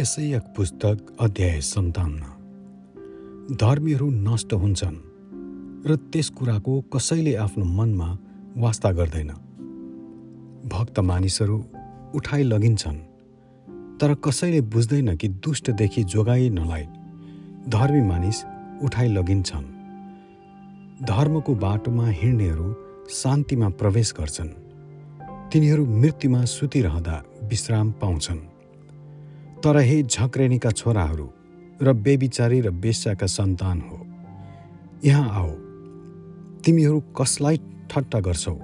यसैयक 0.00 0.42
पुस्तक 0.56 1.16
अध्याय 1.20 1.60
सन्ताउन्न 1.60 2.22
धर्मीहरू 3.56 4.10
नष्ट 4.10 4.52
हुन्छन् 4.52 4.96
र 5.86 5.96
त्यस 6.12 6.28
कुराको 6.30 6.80
कसैले 6.80 7.34
आफ्नो 7.36 7.64
मनमा 7.64 8.18
वास्ता 8.56 8.90
गर्दैन। 8.92 9.30
भक्त 10.68 11.00
मानिसहरू 11.00 11.64
उठाइ 12.14 12.42
लगिन्छन् 12.42 12.98
तर 14.00 14.14
कसैले 14.24 14.60
बुझ्दैन 14.60 15.16
कि 15.16 15.28
दुष्टदेखि 15.28 16.04
जोगाइनलाई 16.04 16.84
धर्मी 17.68 18.02
मानिस 18.02 18.44
उठाइ 18.84 19.08
लगिन्छन्। 19.08 19.66
धर्मको 21.04 21.54
बाटोमा 21.54 22.06
हिँड्नेहरू 22.10 22.68
शान्तिमा 23.10 23.68
प्रवेश 23.68 24.14
गर्छन्। 24.20 24.48
तिनीहरू 25.52 25.86
मृत्युमा 25.86 26.44
सुतिरहँदा 26.44 27.22
विश्राम 27.42 27.92
पाउँछन्। 27.92 28.49
तर 29.64 29.76
हे 29.76 30.02
झक्रेनीका 30.02 30.70
छोराहरू 30.70 31.28
र 31.82 31.92
बेबिचारी 31.92 32.60
र 32.60 32.70
बेस्याका 32.70 33.26
सन्तान 33.26 33.80
हो। 33.80 34.06
यहाँ 35.04 35.28
आओ 35.30 35.50
तिमीहरू 36.64 37.00
कसलाई 37.00 37.56
ठट्टा 37.90 38.20
गर्छौ? 38.20 38.54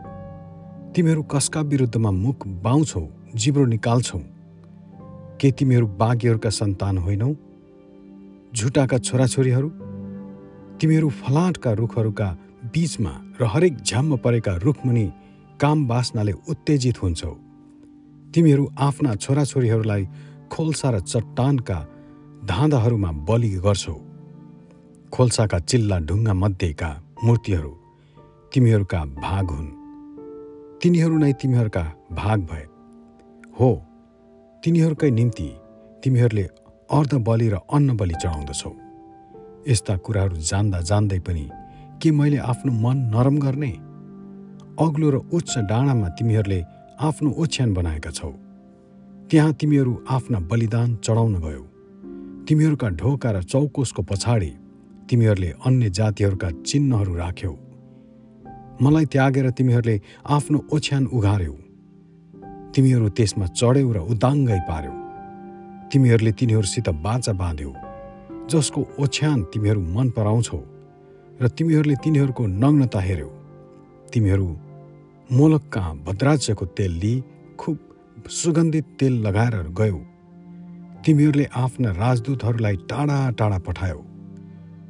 तिमीहरू 0.96 1.22
कसका 1.22 1.60
विरुद्धमा 1.60 2.10
मुख 2.10 2.46
बाउँछौ 2.46 3.08
जिब्रो 3.34 3.64
निकाल्छौ? 3.64 4.18
के 5.40 5.50
तिमीहरू 5.50 5.86
बाघीहरूका 5.86 6.50
सन्तान 6.50 6.98
होइनौ? 6.98 7.32
झुटाका 8.54 8.98
छोराछोरीहरू? 8.98 9.68
तिमीहरू 10.80 11.08
फलाटका 11.10 11.72
रुखहरूका 11.72 12.38
बीचमा 12.64 13.12
र 13.40 13.44
हरेक 13.44 13.76
झ्याम्म 13.76 14.16
परेका 14.16 14.56
रुखमुनि 14.56 15.12
काम 15.60 15.88
बास्नाले 15.88 16.32
उत्तेजित 16.32 17.02
हुन्छौ। 17.02 17.36
तिमीहरू 18.34 18.70
आफ्ना 18.78 19.14
छोराछोरीहरूलाई 19.14 20.08
खोल्सा 20.52 20.90
र 20.90 21.00
चट्टानका 21.00 21.78
धाँधाहरूमा 22.44 23.10
बलि 23.28 23.48
गर्छौ। 23.48 23.96
खोल्साका 25.12 25.58
चिल्ला 25.58 25.98
ढुङ्गा 25.98 26.34
मध्येका 26.34 26.90
मूर्तिहरू 27.24 27.72
तिमीहरूका 28.52 29.00
भाग 29.04 29.50
हुन्। 29.50 29.68
तिनीहरू 30.82 31.18
नै 31.18 31.32
तिमीहरूका 31.32 31.84
भाग 32.12 32.38
भए। 32.40 32.66
हो 33.60 33.70
तिनीहरूकै 34.62 35.10
निम्ति 35.10 35.48
तिमीहरूले 36.04 36.46
अर्ध 36.90 37.14
बलि 37.14 37.48
र 37.48 37.56
अन्न 37.72 37.96
बलि 37.96 38.14
चढाउँदछौ। 38.14 38.72
यस्ता 39.68 39.96
कुराहरू 39.96 40.36
जान्दा 40.36 40.80
जान्दै 40.80 41.18
पनि 41.18 41.46
के 42.02 42.10
मैले 42.10 42.38
आफ्नो 42.50 42.72
मन 42.72 42.96
नरम 43.14 43.36
गर्ने? 43.38 43.72
अग्लो 44.78 45.10
र 45.10 45.16
उच्च 45.32 45.52
डाँडामा 45.58 46.08
तिमीहरूले 46.08 46.60
आफ्नो 47.00 47.30
ओछ्यान 47.38 47.74
बनाएका 47.74 48.10
छौ। 48.10 48.30
त्यहाँ 49.30 49.52
तिमीहरू 49.52 49.92
आफ्ना 50.08 50.38
बलिदान 50.50 50.88
चढाउन 50.96 51.34
गयौ। 51.34 51.62
तिमीहरूका 52.46 52.88
ढोका 52.88 53.30
र 53.30 53.42
चौकोसको 53.42 54.02
पछाडि 54.02 54.50
तिमीहरूले 55.10 55.50
अन्य 55.66 55.90
जातिहरूका 55.90 56.50
चिन्हहरू 56.62 57.14
राख्यौ। 57.14 57.54
मलाई 58.82 59.04
त्यागेर 59.04 59.50
तिमीहरूले 59.50 59.96
आफ्नो 60.26 60.58
ओछ्यान 60.72 61.04
उघार्यौ। 61.06 61.54
तिमीहरू 62.74 63.08
त्यसमा 63.08 63.46
चढ्यौ 63.50 63.90
र 63.92 63.98
उदाङ्गै 64.12 64.60
पार्यौ। 64.70 64.94
तिमीहरूले 65.90 66.32
तिनीहरूसित 66.32 66.88
बाचा 67.02 67.32
बाँध्यौ 67.32 67.72
जसको 68.50 68.80
ओछ्यान 69.02 69.38
तिमीहरू 69.50 69.80
मन 69.96 70.06
पराउँछौ 70.10 70.60
र 71.42 71.44
तिमीहरूले 71.48 71.96
तिनीहरूको 72.04 72.42
नग्नता 72.62 73.00
हेऱ्यौ 73.00 73.30
तिमीहरू 74.14 74.48
मोलक 75.30 75.64
कहाँ 75.72 75.94
भद्राज्यको 76.06 76.64
तेल 76.76 76.92
लिई 77.02 77.16
खुब 77.58 77.76
सुगन्धित 78.16 78.84
तेल 78.98 79.14
लगाएर 79.26 79.54
गयौ। 79.70 79.98
तिमीहरूले 81.04 81.44
आफ्ना 81.54 81.90
राजदूतहरूलाई 81.92 82.76
टाढा 82.90 83.18
टाढा 83.30 83.58
पठायौ 83.58 84.00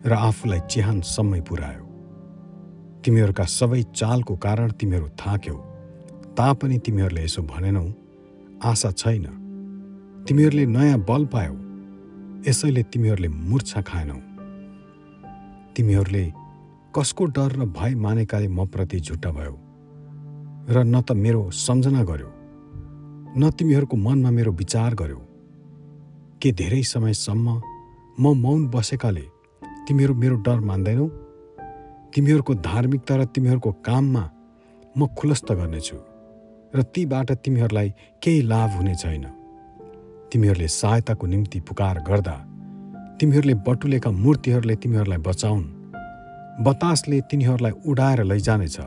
र 0.06 0.12
आफूलाई 0.28 0.60
चिहानसम्मै 0.70 1.40
पुर्यायो 1.40 1.84
तिमीहरूका 3.04 3.44
सबै 3.44 3.82
चालको 3.94 4.34
कारण 4.36 4.70
तिमीहरू 4.80 5.08
थाक्यौ। 5.18 5.56
तापनि 6.38 6.78
तिमीहरूले 6.78 7.22
यसो 7.24 7.42
भनेनौ 7.42 7.84
आशा 8.64 8.90
छैन। 8.92 9.26
तिमीहरूले 10.26 10.66
नयाँ 10.66 10.98
बल 11.08 11.22
पायौ 11.34 11.54
यसैले 12.48 12.82
तिमीहरूले 12.92 13.28
मूर्छा 13.28 13.80
खाएनौ। 13.82 14.18
तिमीहरूले 15.76 16.24
कसको 16.96 17.24
डर 17.36 17.50
र 17.52 17.64
भय 17.76 17.94
मानेकाले 17.94 18.48
म 18.48 18.66
प्रति 18.66 18.98
झुट्टा 19.00 19.30
भयो 19.30 19.54
र 20.72 20.76
न 20.84 21.00
त 21.02 21.12
मेरो 21.14 21.50
सम्झना 21.50 22.02
गर्यो। 22.04 22.35
न 23.38 23.50
तिमीहरूको 23.50 23.96
मनमा 23.96 24.30
मेरो 24.30 24.52
विचार 24.52 24.94
गर्यो। 24.94 25.20
के 26.42 26.52
धेरै 26.52 26.82
समयसम्म 26.82 27.46
म 28.20 28.32
मौन 28.34 28.66
बसेकाले 28.68 29.24
तिमीहरू 29.88 30.14
मेरो 30.14 30.36
डर 30.36 30.60
मान्दैनौ? 30.60 31.06
तिमीहरूको 32.14 32.54
धार्मिकता 32.54 33.16
र 33.16 33.24
तिमीहरूको 33.24 33.72
काममा 33.84 34.24
म 34.96 35.06
खुलस्त 35.12 35.52
गर्नेछु 35.52 35.98
र 36.74 36.82
तीबाट 36.82 37.32
तिमीहरूलाई 37.44 37.88
केही 38.22 38.40
लाभ 38.42 38.70
हुने 38.70 38.94
छैन। 38.94 39.26
तिमीहरूले 40.32 40.68
सहायताको 40.68 41.26
निम्ति 41.26 41.60
पुकार 41.60 41.96
गर्दा 42.08 42.36
तिमीहरूले 43.20 43.54
बटुलेका 43.68 44.10
मूर्तिहरूले 44.10 44.76
तिमीहरूलाई 44.76 45.20
बचाउन्। 45.28 45.64
बतासले 46.64 47.20
तिनीहरूलाई 47.20 47.72
उडाएर 47.86 48.24
लैजानेछ। 48.24 48.78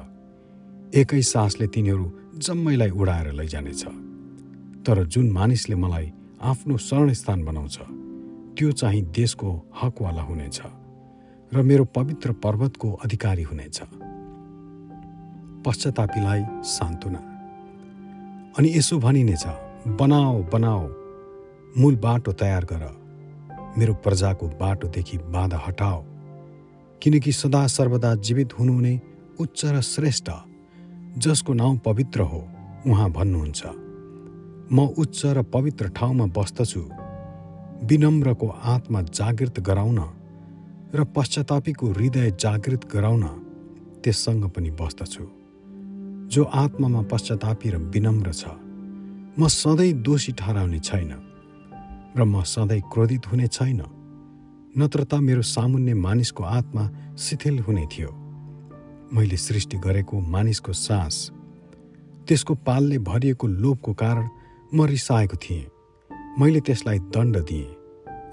एकै 0.96 1.22
सासले 1.22 1.68
तिनीहरू 1.68 2.06
जम्मैलाई 2.46 2.90
उडाएर 2.90 3.32
लैजानेछ। 3.32 4.09
तर 4.90 5.04
जुन 5.04 5.32
मानिसले 5.32 5.76
मलाई 5.76 6.12
आफ्नो 6.42 6.78
शरणस्थान 6.78 7.46
बनाउँछ 7.46 7.80
त्यो 8.58 8.72
चाहिँ 8.72 9.02
देशको 9.02 9.70
हकवाला 9.82 10.22
हुनेछ 10.22 10.62
र 11.54 11.62
मेरो 11.62 11.86
पवित्र 11.86 12.32
पर्वतको 12.32 12.94
अधिकारी 12.94 13.44
हुनेछ। 13.44 13.82
पश्चातापीलाई 15.66 16.46
सान्त्वना। 16.64 17.20
अनि 18.60 18.72
यसो 18.78 19.00
भनिनेछ 19.00 19.46
बनाओ 19.88 20.44
बनाओ 20.44 20.88
मूल 21.78 21.96
बाटो 21.96 22.32
तयार 22.32 22.66
गर। 22.66 22.86
मेरो 23.78 23.94
प्रजाको 23.94 24.48
बाटोदेखि 24.48 25.18
बाधा 25.18 25.64
हटाओ। 25.68 26.04
किनकि 27.02 27.32
सदा 27.32 27.68
सर्वदा 27.68 28.16
जीवित 28.16 28.60
हुनुहुने 28.60 29.02
उच्च 29.40 29.66
र 29.66 29.82
श्रेष्ठ 29.82 30.32
जसको 31.18 31.54
नाउँ 31.54 31.78
पवित्र 31.78 32.22
हो 32.22 32.48
उहाँ 32.88 33.12
भन्नुहुन्छ। 33.12 33.64
म 34.72 34.86
उच्च 34.98 35.26
र 35.26 35.42
पवित्र 35.54 35.88
ठाउँमा 35.98 36.26
बस्दछु। 36.38 36.82
विनम्रको 37.90 38.48
आत्मा 38.48 39.02
जागृत 39.02 39.60
गराउन 39.60 40.00
र 40.96 41.04
पश्चातापीको 41.16 41.88
हृदय 41.90 42.32
जागृत 42.40 42.86
गराउन 42.94 43.24
त्यससँग 44.04 44.44
पनि 44.54 44.72
बस्दछु। 44.72 45.26
जो 46.30 46.44
आत्मामा 46.44 47.02
पश्चातापी 47.12 47.70
र 47.70 47.78
विनम्र 47.90 48.34
छ 48.34 48.44
म 49.40 49.48
सधैँ 49.50 49.94
दोषी 50.06 50.32
ठहराउने 50.38 50.80
छैन 50.80 51.12
र 52.18 52.22
म 52.24 52.44
सधैँ 52.46 52.82
क्रोधित 52.94 53.32
हुने 53.32 53.48
छैन। 53.48 53.82
नत्र 54.78 55.04
त 55.04 55.14
मेरो 55.18 55.42
सामुन्ने 55.42 55.94
मानिसको 55.98 56.44
आत्मा 56.44 56.84
शिथिल 57.18 57.60
हुने 57.66 57.86
थियो। 57.90 58.12
मैले 59.14 59.38
सृष्टि 59.38 59.78
गरेको 59.78 60.20
मानिसको 60.30 60.74
सास 60.78 61.16
त्यसको 62.28 62.54
पालले 62.62 62.98
भरिएको 63.02 63.48
लोभको 63.48 63.94
कारण 63.94 64.28
म 64.74 64.86
रिसाएको 64.86 65.36
थिएँ। 65.36 65.66
मैले 66.40 66.60
त्यसलाई 66.62 67.00
दण्ड 67.00 67.38
दिएँ 67.38 67.76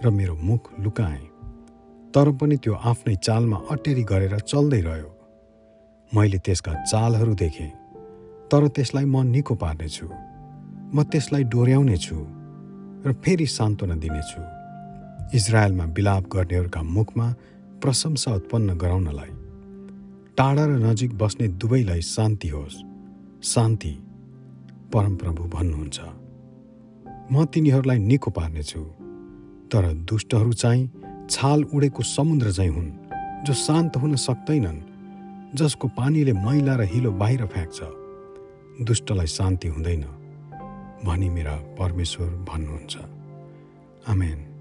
र 0.04 0.10
मेरो 0.10 0.34
मुख 0.36 0.72
लुकाएँ। 0.80 1.24
तर 2.12 2.30
पनि 2.32 2.56
त्यो 2.56 2.74
आफ्नै 2.74 3.14
चालमा 3.16 3.56
अटेरी 3.70 4.02
गरेर 4.04 4.38
चल्दै 4.40 4.80
रह्यो। 4.80 5.10
मैले 6.14 6.38
त्यसका 6.38 6.72
चालहरू 6.84 7.34
देखेँ 7.34 7.70
तर 8.52 8.68
त्यसलाई 8.68 9.04
म 9.04 9.22
निको 9.24 9.54
पार्नेछु। 9.54 10.06
म 10.94 11.02
त्यसलाई 11.02 11.44
डोर्याउने 11.44 11.96
छु 11.96 12.16
र 13.06 13.12
फेरि 13.24 13.46
सान्त्वना 13.46 13.94
दिनेछु। 13.94 14.40
इजरायलमा 15.36 15.84
विलाप 15.84 16.24
गर्नेहरूका 16.28 16.82
मुखमा 16.82 17.26
प्रशंसा 17.80 18.34
उत्पन्न 18.34 18.76
गराउनलाई। 18.76 19.32
टाढा 20.36 20.64
र 20.66 20.72
नजिक 20.84 21.16
बस्ने 21.18 21.48
दुवैलाई 21.48 22.00
शान्ति 22.00 22.48
होस्। 22.48 22.76
शान्ति 23.42 23.92
परमप्रभु 24.92 25.42
भन्नुहुन्छ। 25.48 26.25
म 27.32 27.44
तिनीहरूलाई 27.44 27.98
निको 27.98 28.30
पार्नेछु। 28.30 28.80
तर 29.72 29.92
दुष्टहरू 30.08 30.52
चाहिँ 30.52 30.90
छाल 31.30 31.64
उडेको 31.74 32.02
समुद्र 32.02 32.52
चाहिँ 32.52 32.70
हुन् 32.70 32.90
जो 33.44 33.52
शान्त 33.52 33.96
हुन 33.96 34.14
सक्दैनन् 34.16 34.80
जसको 35.54 35.88
पानीले 35.88 36.32
मैला 36.32 36.74
र 36.76 36.82
हिलो 36.82 37.10
बाहिर 37.12 37.46
फ्याँक्छ। 37.46 37.78
दुष्टलाई 38.86 39.26
शान्ति 39.26 39.68
हुँदैन 39.68 40.02
भनी 41.04 41.28
मेरा 41.28 41.54
परमेश्वर 41.78 42.28
भन्नुहुन्छ। 42.46 42.94
आमेन। 44.08 44.55